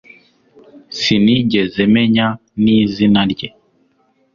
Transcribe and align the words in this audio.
Sinigeze 0.99 1.81
menya 1.93 2.27
nizina 2.63 3.21
rye 3.31 3.49